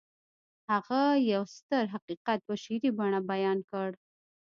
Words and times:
هغه 0.71 1.01
يو 1.31 1.43
ستر 1.55 1.83
حقيقت 1.93 2.39
په 2.47 2.53
شعري 2.63 2.89
بڼه 2.97 3.19
بيان 3.31 3.57
کړ. 3.69 3.89